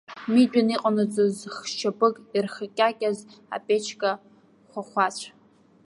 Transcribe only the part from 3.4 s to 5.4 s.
аԥечка хәахәацә.